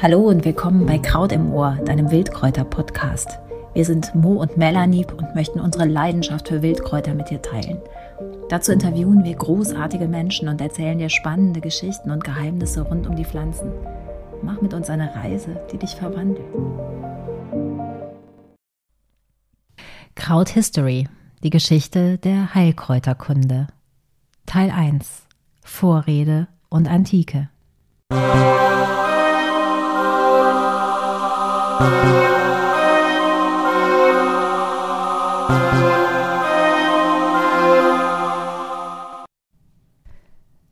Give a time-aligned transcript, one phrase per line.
[0.00, 3.40] Hallo und willkommen bei Kraut im Ohr, deinem Wildkräuter-Podcast.
[3.74, 7.82] Wir sind Mo und Melanie und möchten unsere Leidenschaft für Wildkräuter mit dir teilen.
[8.48, 13.24] Dazu interviewen wir großartige Menschen und erzählen dir spannende Geschichten und Geheimnisse rund um die
[13.24, 13.72] Pflanzen.
[14.40, 16.46] Mach mit uns eine Reise, die dich verwandelt.
[20.14, 21.08] Kraut History,
[21.42, 23.66] die Geschichte der Heilkräuterkunde.
[24.46, 25.24] Teil 1
[25.64, 27.48] Vorrede und Antike.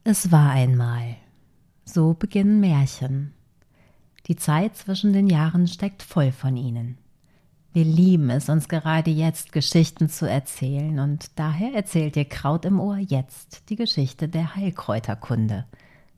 [0.09, 1.17] Es war einmal.
[1.85, 3.35] So beginnen Märchen.
[4.27, 6.99] Die Zeit zwischen den Jahren steckt voll von ihnen.
[7.73, 12.81] Wir lieben es, uns gerade jetzt Geschichten zu erzählen, und daher erzählt ihr Kraut im
[12.81, 15.67] Ohr jetzt die Geschichte der Heilkräuterkunde.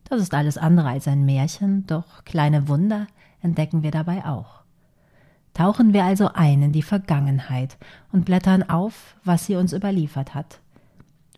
[0.05, 3.07] Das ist alles andere als ein Märchen, doch kleine Wunder
[3.43, 4.59] entdecken wir dabei auch.
[5.59, 7.79] Tauchen wir also ein in die Vergangenheit
[8.13, 10.61] und blättern auf, was sie uns überliefert hat.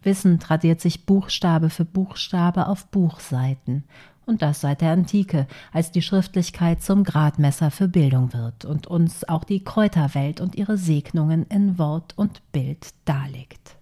[0.02, 3.84] Wissen tradiert sich Buchstabe für Buchstabe auf Buchseiten,
[4.26, 9.26] und das seit der Antike, als die Schriftlichkeit zum Gradmesser für Bildung wird und uns
[9.26, 13.78] auch die Kräuterwelt und ihre Segnungen in Wort und Bild darlegt.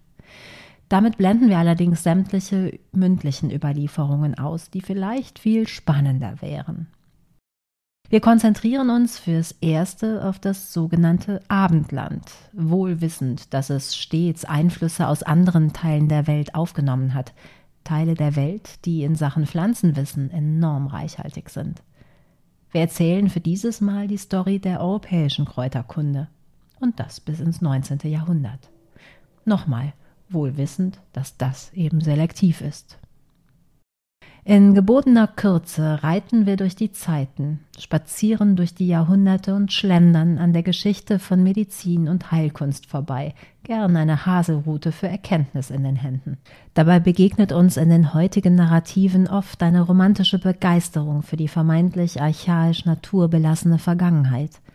[0.87, 6.87] Damit blenden wir allerdings sämtliche mündlichen Überlieferungen aus, die vielleicht viel spannender wären.
[8.09, 15.07] Wir konzentrieren uns fürs Erste auf das sogenannte Abendland, wohl wissend, dass es stets Einflüsse
[15.07, 17.33] aus anderen Teilen der Welt aufgenommen hat,
[17.83, 21.83] Teile der Welt, die in Sachen Pflanzenwissen enorm reichhaltig sind.
[22.71, 26.29] Wir erzählen für dieses Mal die Story der europäischen Kräuterkunde
[26.79, 27.99] und das bis ins 19.
[28.05, 28.71] Jahrhundert.
[29.45, 29.93] Nochmal,
[30.29, 32.97] wohl wissend, dass das eben selektiv ist.
[34.49, 40.53] In gebotener Kürze reiten wir durch die Zeiten, spazieren durch die Jahrhunderte und schlendern an
[40.53, 46.39] der Geschichte von Medizin und Heilkunst vorbei, gern eine Haselrute für Erkenntnis in den Händen.
[46.73, 52.85] Dabei begegnet uns in den heutigen Narrativen oft eine romantische Begeisterung für die vermeintlich archaisch
[52.85, 54.53] naturbelassene Vergangenheit–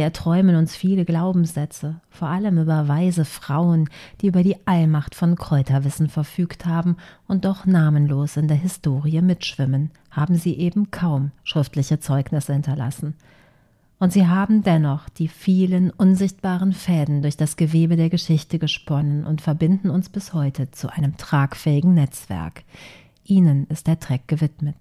[0.00, 3.90] wir erträumen uns viele Glaubenssätze, vor allem über weise Frauen,
[4.22, 6.96] die über die Allmacht von Kräuterwissen verfügt haben
[7.28, 13.14] und doch namenlos in der Historie mitschwimmen, haben sie eben kaum schriftliche Zeugnisse hinterlassen.
[13.98, 19.42] Und sie haben dennoch die vielen unsichtbaren Fäden durch das Gewebe der Geschichte gesponnen und
[19.42, 22.62] verbinden uns bis heute zu einem tragfähigen Netzwerk.
[23.22, 24.78] Ihnen ist der Treck gewidmet.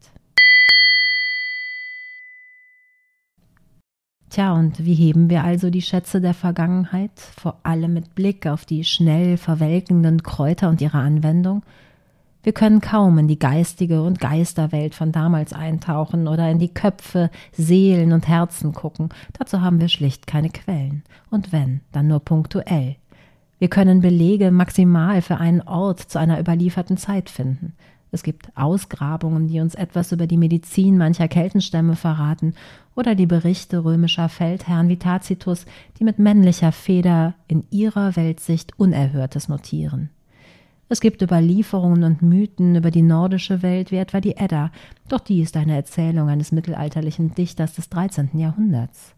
[4.29, 8.63] Tja, und wie heben wir also die Schätze der Vergangenheit, vor allem mit Blick auf
[8.63, 11.63] die schnell verwelkenden Kräuter und ihre Anwendung?
[12.43, 17.31] Wir können kaum in die geistige und Geisterwelt von damals eintauchen oder in die Köpfe,
[17.51, 19.09] Seelen und Herzen gucken.
[19.37, 21.03] Dazu haben wir schlicht keine Quellen.
[21.31, 22.95] Und wenn, dann nur punktuell.
[23.57, 27.73] Wir können Belege maximal für einen Ort zu einer überlieferten Zeit finden.
[28.11, 32.55] Es gibt Ausgrabungen, die uns etwas über die Medizin mancher Keltenstämme verraten,
[32.95, 35.65] oder die Berichte römischer Feldherren wie Tacitus,
[35.99, 40.09] die mit männlicher Feder in ihrer Weltsicht Unerhörtes notieren.
[40.89, 44.71] Es gibt Überlieferungen und Mythen über die nordische Welt wie etwa die Edda,
[45.07, 48.31] doch die ist eine Erzählung eines mittelalterlichen Dichters des 13.
[48.33, 49.13] Jahrhunderts.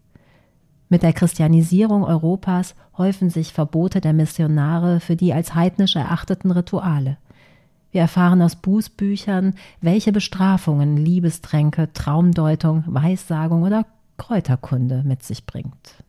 [0.90, 7.16] Mit der Christianisierung Europas häufen sich Verbote der Missionare für die als heidnisch erachteten Rituale–
[7.92, 13.86] wir erfahren aus Bußbüchern, welche Bestrafungen Liebestränke, Traumdeutung, Weissagung oder
[14.16, 16.02] Kräuterkunde mit sich bringt.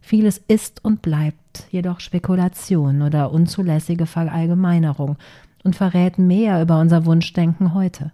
[0.00, 5.16] Vieles ist und bleibt jedoch Spekulation oder unzulässige Verallgemeinerung
[5.62, 8.10] und verrät mehr über unser Wunschdenken heute.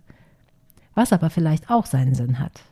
[0.95, 2.63] Was aber vielleicht auch seinen Sinn hat.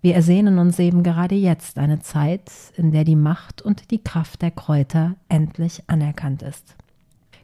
[0.00, 4.42] Wir ersehnen uns eben gerade jetzt eine Zeit, in der die Macht und die Kraft
[4.42, 6.76] der Kräuter endlich anerkannt ist.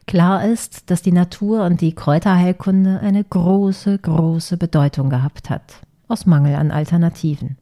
[0.07, 6.27] Klar ist, dass die Natur und die Kräuterheilkunde eine große, große Bedeutung gehabt hat, aus
[6.27, 7.57] Mangel an Alternativen.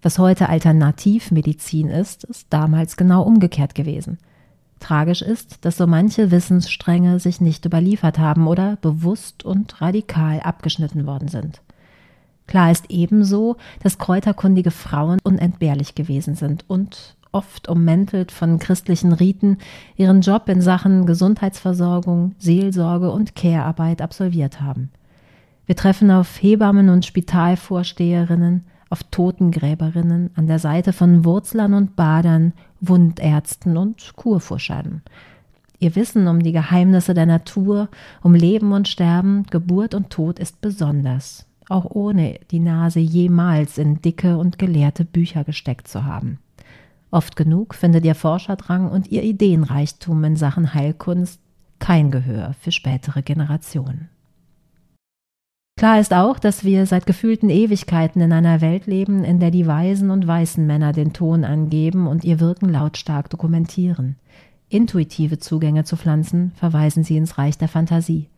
[0.00, 4.18] Was heute Alternativmedizin ist, ist damals genau umgekehrt gewesen.
[4.80, 11.06] Tragisch ist, dass so manche Wissensstränge sich nicht überliefert haben oder bewusst und radikal abgeschnitten
[11.06, 11.62] worden sind.
[12.46, 19.58] Klar ist ebenso, dass kräuterkundige Frauen unentbehrlich gewesen sind und oft ummäntelt von christlichen Riten,
[19.96, 24.90] ihren Job in Sachen Gesundheitsversorgung, Seelsorge und Care-Arbeit absolviert haben.
[25.66, 32.52] Wir treffen auf Hebammen und Spitalvorsteherinnen, auf Totengräberinnen an der Seite von Wurzlern und Badern,
[32.80, 35.02] Wundärzten und Kurfuschern.
[35.80, 37.88] Ihr Wissen um die Geheimnisse der Natur,
[38.22, 41.46] um Leben und Sterben, Geburt und Tod ist besonders.
[41.68, 46.38] auch ohne die Nase jemals in dicke und gelehrte Bücher gesteckt zu haben.
[47.14, 51.40] Oft genug findet ihr Forscherdrang und ihr Ideenreichtum in Sachen Heilkunst
[51.78, 54.08] kein Gehör für spätere Generationen.
[55.78, 59.68] Klar ist auch, dass wir seit gefühlten Ewigkeiten in einer Welt leben, in der die
[59.68, 64.16] weisen und weißen Männer den Ton angeben und ihr Wirken lautstark dokumentieren.
[64.68, 68.28] Intuitive Zugänge zu Pflanzen verweisen sie ins Reich der Fantasie.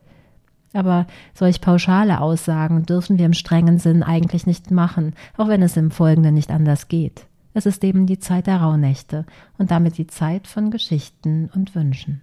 [0.74, 5.78] Aber solch pauschale Aussagen dürfen wir im strengen Sinn eigentlich nicht machen, auch wenn es
[5.78, 7.26] im Folgenden nicht anders geht.
[7.56, 9.24] Es ist eben die Zeit der Rauhnächte
[9.56, 12.20] und damit die Zeit von Geschichten und Wünschen.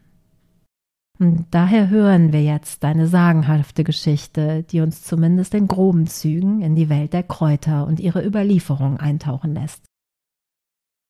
[1.17, 6.75] Und daher hören wir jetzt eine sagenhafte Geschichte, die uns zumindest in groben Zügen in
[6.75, 9.83] die Welt der Kräuter und ihre Überlieferung eintauchen lässt.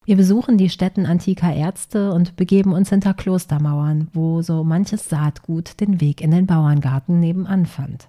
[0.06, 5.82] Wir besuchen die Stätten antiker Ärzte und begeben uns hinter Klostermauern, wo so manches Saatgut
[5.82, 8.08] den Weg in den Bauerngarten nebenan fand.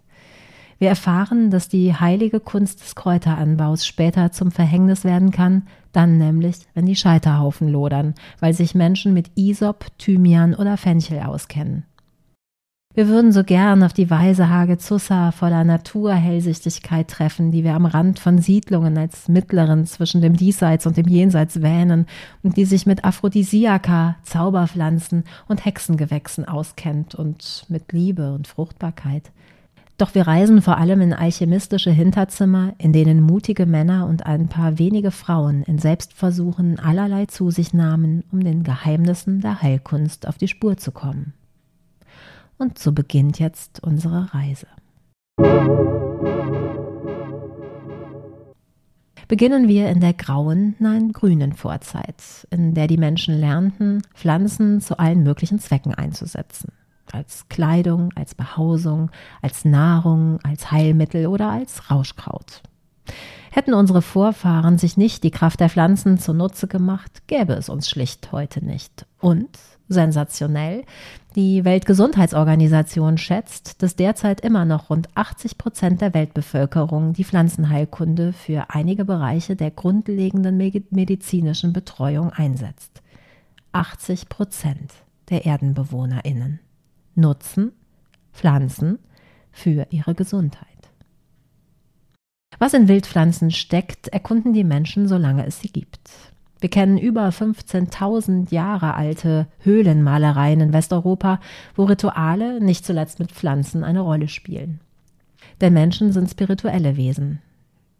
[0.84, 6.56] Wir erfahren, dass die heilige Kunst des Kräuteranbaus später zum Verhängnis werden kann, dann nämlich,
[6.74, 11.84] wenn die Scheiterhaufen lodern, weil sich Menschen mit Isop, Thymian oder Fenchel auskennen.
[12.92, 18.18] Wir würden so gern auf die weise Hagezussa voller Naturhellsichtigkeit treffen, die wir am Rand
[18.18, 22.04] von Siedlungen als Mittlerin zwischen dem Diesseits und dem Jenseits wähnen
[22.42, 29.32] und die sich mit Aphrodisiaka, Zauberpflanzen und Hexengewächsen auskennt und mit Liebe und Fruchtbarkeit.
[29.96, 34.78] Doch wir reisen vor allem in alchemistische Hinterzimmer, in denen mutige Männer und ein paar
[34.78, 40.48] wenige Frauen in Selbstversuchen allerlei zu sich nahmen, um den Geheimnissen der Heilkunst auf die
[40.48, 41.32] Spur zu kommen.
[42.58, 44.66] Und so beginnt jetzt unsere Reise.
[49.28, 54.98] Beginnen wir in der grauen, nein grünen Vorzeit, in der die Menschen lernten, Pflanzen zu
[54.98, 56.72] allen möglichen Zwecken einzusetzen
[57.14, 62.62] als Kleidung, als Behausung, als Nahrung, als Heilmittel oder als Rauschkraut.
[63.50, 68.32] Hätten unsere Vorfahren sich nicht die Kraft der Pflanzen zunutze gemacht, gäbe es uns schlicht
[68.32, 69.06] heute nicht.
[69.20, 69.58] Und,
[69.88, 70.84] sensationell,
[71.36, 78.70] die Weltgesundheitsorganisation schätzt, dass derzeit immer noch rund 80 Prozent der Weltbevölkerung die Pflanzenheilkunde für
[78.70, 80.56] einige Bereiche der grundlegenden
[80.90, 83.02] medizinischen Betreuung einsetzt.
[83.70, 84.94] 80 Prozent
[85.30, 86.60] der ErdenbewohnerInnen
[87.14, 87.72] nutzen
[88.32, 88.98] Pflanzen
[89.52, 90.68] für ihre Gesundheit.
[92.58, 96.10] Was in Wildpflanzen steckt, erkunden die Menschen, solange es sie gibt.
[96.60, 101.40] Wir kennen über 15.000 Jahre alte Höhlenmalereien in Westeuropa,
[101.74, 104.80] wo Rituale nicht zuletzt mit Pflanzen eine Rolle spielen.
[105.60, 107.42] Denn Menschen sind spirituelle Wesen.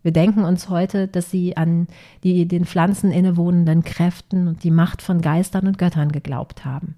[0.03, 1.89] Wir denken uns heute, dass sie an
[2.23, 6.95] die den Pflanzen innewohnenden Kräften und die Macht von Geistern und Göttern geglaubt haben.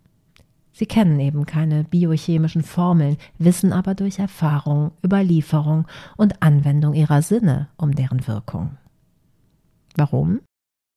[0.79, 5.87] Sie kennen eben keine biochemischen Formeln, wissen aber durch Erfahrung, Überlieferung
[6.19, 8.77] und Anwendung ihrer Sinne um deren Wirkung.
[9.95, 10.41] Warum?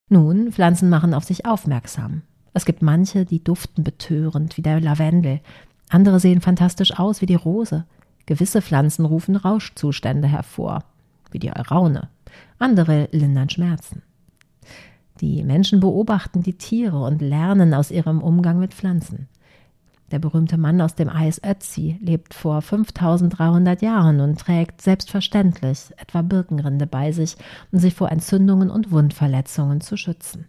[0.10, 2.24] Nun, Pflanzen machen auf sich aufmerksam.
[2.54, 5.40] Es gibt manche, die duften betörend wie der Lavendel,
[5.88, 7.86] andere sehen fantastisch aus wie die Rose.
[8.26, 10.84] Gewisse Pflanzen rufen Rauschzustände hervor,
[11.32, 12.10] wie die Euraune.
[12.58, 14.02] Andere lindern Schmerzen.
[15.22, 19.30] Die Menschen beobachten die Tiere und lernen aus ihrem Umgang mit Pflanzen.
[20.12, 26.24] Der berühmte Mann aus dem Eis Ötzi lebt vor 5300 Jahren und trägt selbstverständlich etwa
[26.24, 27.38] Birkenrinde bei sich,
[27.72, 30.46] um sich vor Entzündungen und Wundverletzungen zu schützen.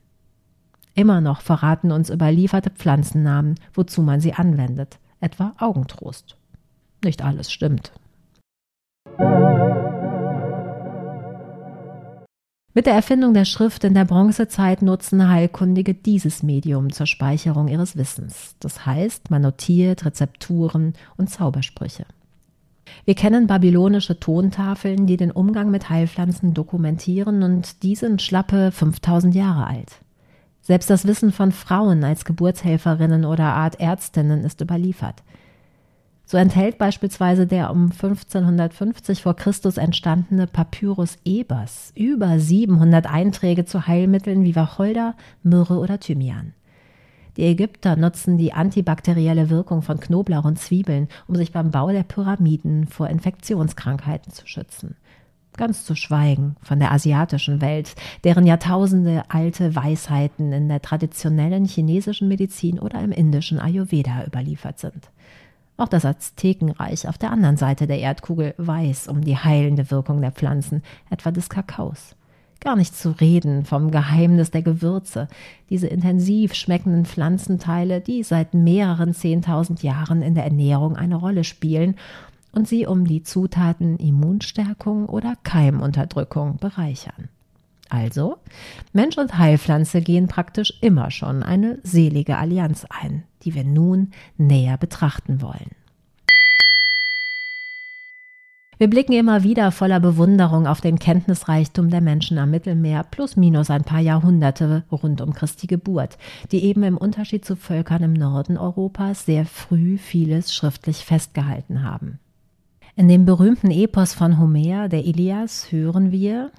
[0.95, 6.37] Immer noch verraten uns überlieferte Pflanzennamen, wozu man sie anwendet, etwa Augentrost.
[7.05, 7.93] Nicht alles stimmt.
[12.73, 17.97] Mit der Erfindung der Schrift in der Bronzezeit nutzen Heilkundige dieses Medium zur Speicherung ihres
[17.97, 18.55] Wissens.
[18.61, 22.05] Das heißt, man notiert Rezepturen und Zaubersprüche.
[23.05, 29.35] Wir kennen babylonische Tontafeln, die den Umgang mit Heilpflanzen dokumentieren und die sind schlappe 5000
[29.35, 29.91] Jahre alt.
[30.61, 35.25] Selbst das Wissen von Frauen als Geburtshelferinnen oder Art Ärztinnen ist überliefert.
[36.31, 43.89] So enthält beispielsweise der um 1550 vor Christus entstandene Papyrus Ebers über 700 Einträge zu
[43.89, 46.55] Heilmitteln wie Wacholder, Myrrhe oder Thymian.
[47.37, 52.05] Die Ägypter nutzen die antibakterielle Wirkung von Knoblauch und Zwiebeln, um sich beim Bau der
[52.05, 54.95] Pyramiden vor Infektionskrankheiten zu schützen.
[55.57, 62.29] Ganz zu schweigen von der asiatischen Welt, deren Jahrtausende alte Weisheiten in der traditionellen chinesischen
[62.29, 65.11] Medizin oder im indischen Ayurveda überliefert sind.
[65.81, 70.31] Auch das Aztekenreich auf der anderen Seite der Erdkugel weiß um die heilende Wirkung der
[70.31, 72.17] Pflanzen, etwa des Kakaos.
[72.61, 75.27] Gar nicht zu reden vom Geheimnis der Gewürze,
[75.71, 81.95] diese intensiv schmeckenden Pflanzenteile, die seit mehreren zehntausend Jahren in der Ernährung eine Rolle spielen
[82.53, 87.31] und sie um die Zutaten Immunstärkung oder Keimunterdrückung bereichern.
[87.91, 88.39] Also,
[88.93, 94.79] Mensch und Heilpflanze gehen praktisch immer schon eine selige Allianz ein, die wir nun näher
[94.79, 95.73] betrachten wollen.
[98.81, 103.69] Wir blicken immer wieder voller Bewunderung auf den Kenntnisreichtum der Menschen am Mittelmeer plus minus
[103.69, 106.17] ein paar Jahrhunderte rund um Christi Geburt,
[106.51, 112.21] die eben im Unterschied zu Völkern im Norden Europas sehr früh vieles schriftlich festgehalten haben.
[112.97, 116.51] In dem berühmten Epos von Homer, der Ilias, hören wir,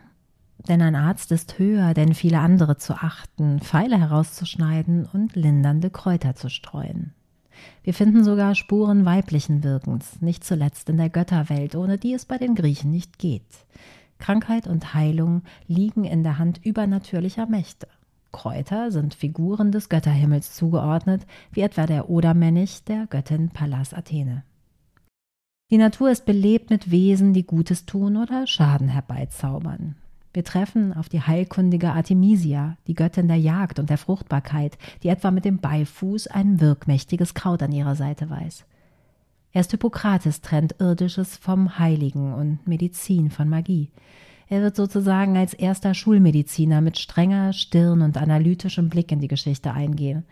[0.67, 6.35] denn ein Arzt ist höher, denn viele andere zu achten, Pfeile herauszuschneiden und lindernde Kräuter
[6.35, 7.13] zu streuen.
[7.83, 12.37] Wir finden sogar Spuren weiblichen Wirkens, nicht zuletzt in der Götterwelt, ohne die es bei
[12.37, 13.65] den Griechen nicht geht.
[14.19, 17.87] Krankheit und Heilung liegen in der Hand übernatürlicher Mächte.
[18.31, 24.43] Kräuter sind Figuren des Götterhimmels zugeordnet, wie etwa der Odermännich der Göttin Pallas Athene.
[25.69, 29.95] Die Natur ist belebt mit Wesen, die Gutes tun oder Schaden herbeizaubern.
[30.33, 35.31] Wir treffen auf die heilkundige Artemisia, die Göttin der Jagd und der Fruchtbarkeit, die etwa
[35.31, 38.65] mit dem Beifuß ein wirkmächtiges Kraut an ihrer Seite weiß.
[39.53, 43.89] Erst Hippokrates trennt Irdisches vom Heiligen und Medizin von Magie.
[44.47, 49.73] Er wird sozusagen als erster Schulmediziner mit strenger Stirn und analytischem Blick in die Geschichte
[49.73, 50.23] eingehen.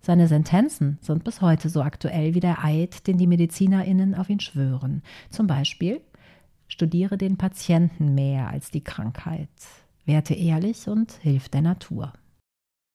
[0.00, 4.40] Seine Sentenzen sind bis heute so aktuell wie der Eid, den die MedizinerInnen auf ihn
[4.40, 5.02] schwören.
[5.30, 6.00] Zum Beispiel
[6.68, 9.48] Studiere den Patienten mehr als die Krankheit.
[10.04, 12.12] Werte ehrlich und hilf der Natur.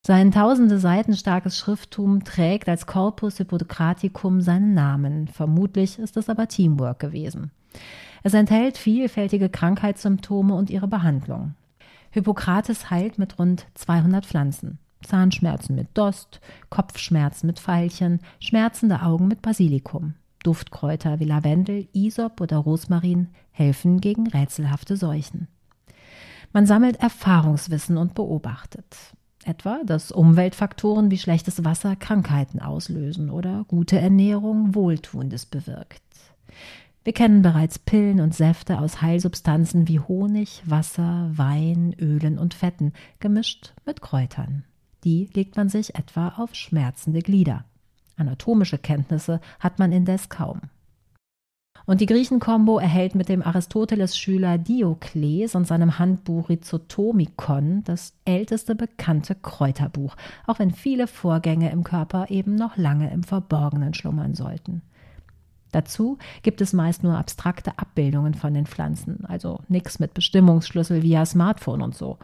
[0.06, 5.28] Sein tausende Seiten starkes Schrifttum trägt als Corpus Hippokraticum seinen Namen.
[5.28, 7.52] Vermutlich ist es aber Teamwork gewesen.
[8.24, 11.56] Es enthält vielfältige Krankheitssymptome und ihre Behandlung.
[12.10, 14.80] Hippokrates heilt mit rund 200 Pflanzen.
[15.04, 20.16] Zahnschmerzen mit Dost, Kopfschmerzen mit Veilchen, schmerzende Augen mit Basilikum.
[20.44, 25.48] Duftkräuter wie Lavendel, Isop oder Rosmarin helfen gegen rätselhafte Seuchen.
[26.54, 29.16] Man sammelt Erfahrungswissen und beobachtet.
[29.44, 36.02] Etwa, dass Umweltfaktoren wie schlechtes Wasser Krankheiten auslösen oder gute Ernährung Wohltuendes bewirkt.
[37.04, 42.94] Wir kennen bereits Pillen und Säfte aus Heilsubstanzen wie Honig, Wasser, Wein, Ölen und Fetten,
[43.20, 44.66] gemischt mit Kräutern.
[45.04, 47.66] Die legt man sich etwa auf schmerzende Glieder.
[48.18, 50.62] Anatomische Kenntnisse hat man indes kaum.
[51.86, 59.36] Und die Griechen-Kombo erhält mit dem Aristoteles-Schüler Diokles und seinem Handbuch Rhizotomikon das älteste bekannte
[59.36, 64.82] Kräuterbuch, auch wenn viele Vorgänge im Körper eben noch lange im Verborgenen schlummern sollten.
[65.72, 71.26] Dazu gibt es meist nur abstrakte Abbildungen von den Pflanzen, also nichts mit Bestimmungsschlüssel via
[71.26, 72.18] Smartphone und so.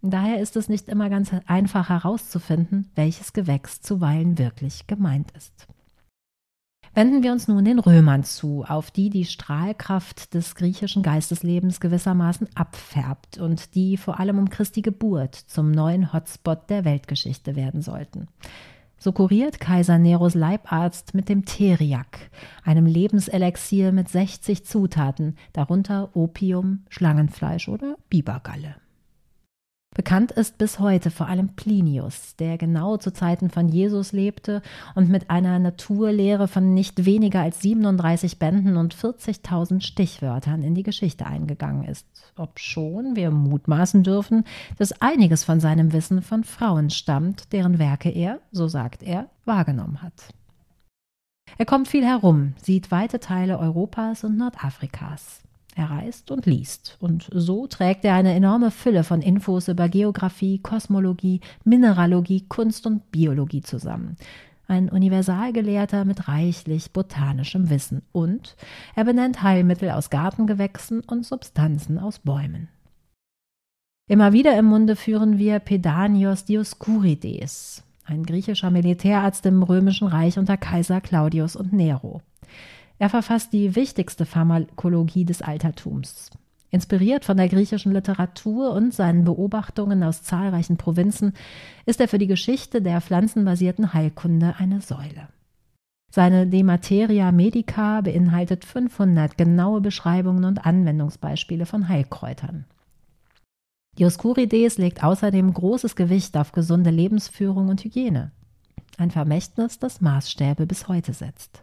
[0.00, 5.66] Daher ist es nicht immer ganz einfach herauszufinden, welches Gewächs zuweilen wirklich gemeint ist.
[6.98, 12.48] Wenden wir uns nun den Römern zu, auf die die Strahlkraft des griechischen Geisteslebens gewissermaßen
[12.56, 18.26] abfärbt und die vor allem um Christi Geburt zum neuen Hotspot der Weltgeschichte werden sollten.
[18.98, 22.30] So kuriert Kaiser Neros Leibarzt mit dem Teriak,
[22.64, 28.74] einem Lebenselixier mit 60 Zutaten, darunter Opium, Schlangenfleisch oder Bibergalle.
[29.98, 34.62] Bekannt ist bis heute vor allem Plinius, der genau zu Zeiten von Jesus lebte
[34.94, 40.84] und mit einer Naturlehre von nicht weniger als 37 Bänden und 40.000 Stichwörtern in die
[40.84, 42.06] Geschichte eingegangen ist.
[42.36, 44.44] Obschon wir mutmaßen dürfen,
[44.78, 50.00] dass einiges von seinem Wissen von Frauen stammt, deren Werke er, so sagt er, wahrgenommen
[50.00, 50.32] hat.
[51.56, 55.42] Er kommt viel herum, sieht weite Teile Europas und Nordafrikas.
[55.78, 56.96] Er reist und liest.
[56.98, 63.12] Und so trägt er eine enorme Fülle von Infos über Geographie, Kosmologie, Mineralogie, Kunst und
[63.12, 64.16] Biologie zusammen.
[64.66, 68.02] Ein Universalgelehrter mit reichlich botanischem Wissen.
[68.10, 68.56] Und
[68.96, 72.66] er benennt Heilmittel aus Gartengewächsen und Substanzen aus Bäumen.
[74.08, 80.56] Immer wieder im Munde führen wir Pedanios Dioskurides, ein griechischer Militärarzt im Römischen Reich unter
[80.56, 82.20] Kaiser Claudius und Nero.
[82.98, 86.30] Er verfasst die wichtigste Pharmakologie des Altertums.
[86.70, 91.32] Inspiriert von der griechischen Literatur und seinen Beobachtungen aus zahlreichen Provinzen
[91.86, 95.28] ist er für die Geschichte der pflanzenbasierten Heilkunde eine Säule.
[96.10, 102.64] Seine De Materia Medica beinhaltet 500 genaue Beschreibungen und Anwendungsbeispiele von Heilkräutern.
[103.98, 108.32] Dioskurides legt außerdem großes Gewicht auf gesunde Lebensführung und Hygiene.
[108.96, 111.62] Ein Vermächtnis, das Maßstäbe bis heute setzt.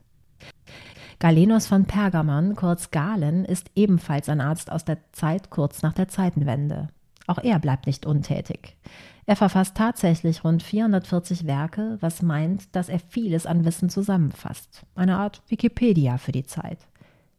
[1.20, 6.08] Galenos von Pergamon, kurz Galen, ist ebenfalls ein Arzt aus der Zeit kurz nach der
[6.08, 6.90] Zeitenwende.
[7.28, 8.76] Auch er bleibt nicht untätig.
[9.26, 14.84] Er verfasst tatsächlich rund 440 Werke, was meint, dass er vieles an Wissen zusammenfasst.
[14.94, 16.78] Eine Art Wikipedia für die Zeit.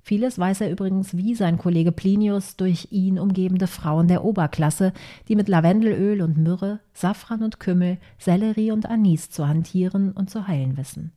[0.03, 4.93] Vieles weiß er übrigens wie sein Kollege Plinius durch ihn umgebende Frauen der Oberklasse,
[5.29, 10.47] die mit Lavendelöl und Myrrhe, Safran und Kümmel, Sellerie und Anis zu hantieren und zu
[10.47, 11.13] heilen wissen.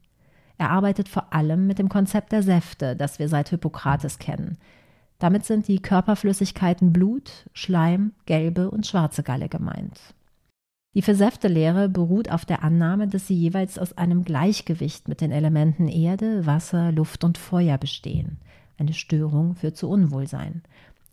[0.59, 4.57] Er arbeitet vor allem mit dem Konzept der Säfte, das wir seit Hippokrates kennen.
[5.17, 9.99] Damit sind die Körperflüssigkeiten Blut, Schleim, gelbe und schwarze Galle gemeint.
[10.95, 15.87] Die Für-Säfte-Lehre beruht auf der Annahme, dass sie jeweils aus einem Gleichgewicht mit den Elementen
[15.87, 18.37] Erde, Wasser, Luft und Feuer bestehen.
[18.77, 20.63] Eine Störung führt zu Unwohlsein.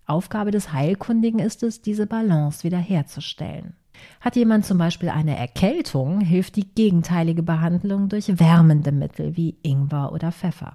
[0.07, 3.75] Aufgabe des Heilkundigen ist es, diese Balance wiederherzustellen.
[4.21, 10.12] Hat jemand zum Beispiel eine Erkältung, hilft die gegenteilige Behandlung durch wärmende Mittel wie Ingwer
[10.12, 10.75] oder Pfeffer.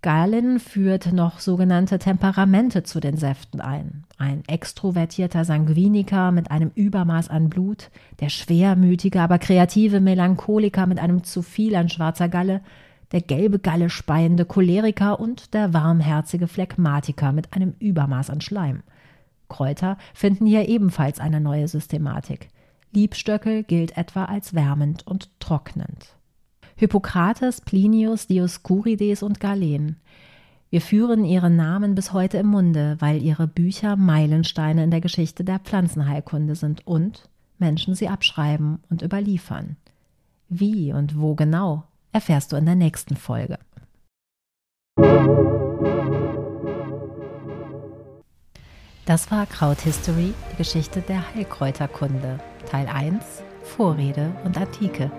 [0.00, 4.04] Galen führt noch sogenannte Temperamente zu den Säften ein.
[4.16, 11.24] Ein extrovertierter Sanguiniker mit einem Übermaß an Blut, der schwermütige, aber kreative Melancholiker mit einem
[11.24, 12.60] zu viel an schwarzer Galle,
[13.10, 18.82] der gelbe Galle speiende Choleriker und der warmherzige Phlegmatiker mit einem Übermaß an Schleim.
[19.48, 22.48] Kräuter finden hier ebenfalls eine neue Systematik.
[22.92, 26.16] Liebstöckel gilt etwa als wärmend und trocknend.
[26.76, 29.96] Hippokrates, Plinius, Dioskurides und Galen.
[30.70, 35.44] Wir führen ihre Namen bis heute im Munde, weil ihre Bücher Meilensteine in der Geschichte
[35.44, 37.28] der Pflanzenheilkunde sind und
[37.58, 39.76] Menschen sie abschreiben und überliefern.
[40.48, 43.58] Wie und wo genau, erfährst du in der nächsten Folge.
[49.08, 52.38] Das war Krauthistory, die Geschichte der Heilkräuterkunde,
[52.70, 53.24] Teil 1,
[53.62, 55.10] Vorrede und Antike.